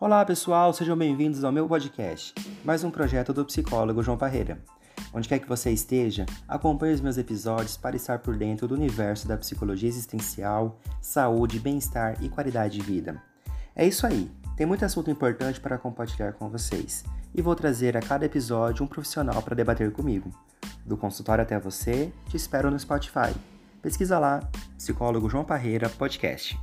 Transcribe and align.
Olá 0.00 0.24
pessoal, 0.24 0.72
sejam 0.72 0.96
bem-vindos 0.96 1.44
ao 1.44 1.52
meu 1.52 1.68
podcast, 1.68 2.32
mais 2.64 2.82
um 2.82 2.90
projeto 2.90 3.34
do 3.34 3.44
psicólogo 3.44 4.02
João 4.02 4.16
Parreira. 4.16 4.58
Onde 5.12 5.28
quer 5.28 5.38
que 5.38 5.46
você 5.46 5.70
esteja, 5.70 6.24
acompanhe 6.48 6.94
os 6.94 7.02
meus 7.02 7.18
episódios 7.18 7.76
para 7.76 7.96
estar 7.96 8.20
por 8.20 8.34
dentro 8.34 8.66
do 8.66 8.74
universo 8.74 9.28
da 9.28 9.36
psicologia 9.36 9.90
existencial, 9.90 10.78
saúde, 11.02 11.60
bem-estar 11.60 12.16
e 12.24 12.30
qualidade 12.30 12.78
de 12.78 12.82
vida. 12.82 13.22
É 13.76 13.86
isso 13.86 14.06
aí, 14.06 14.30
tem 14.56 14.66
muito 14.66 14.86
assunto 14.86 15.10
importante 15.10 15.60
para 15.60 15.76
compartilhar 15.76 16.32
com 16.32 16.48
vocês 16.48 17.04
e 17.34 17.42
vou 17.42 17.54
trazer 17.54 17.94
a 17.94 18.00
cada 18.00 18.24
episódio 18.24 18.82
um 18.82 18.88
profissional 18.88 19.42
para 19.42 19.54
debater 19.54 19.92
comigo. 19.92 20.30
Do 20.82 20.96
consultório 20.96 21.42
até 21.42 21.58
você, 21.58 22.10
te 22.26 22.38
espero 22.38 22.70
no 22.70 22.80
Spotify. 22.80 23.34
Pesquisa 23.82 24.18
lá, 24.18 24.40
Psicólogo 24.78 25.28
João 25.28 25.44
Parreira 25.44 25.90
Podcast. 25.90 26.58